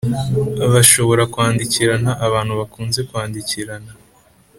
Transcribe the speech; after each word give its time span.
Bashobora 0.73 1.23
kwandikirana 1.33 2.11
abantu 2.25 2.53
bakunze 2.59 2.99
kwandikirana 3.09 3.91